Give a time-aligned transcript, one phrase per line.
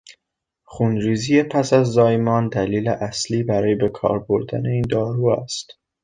[0.63, 5.67] خونریزی پس از زایمان دلیل اصلی برای به کار بردن این دارو است.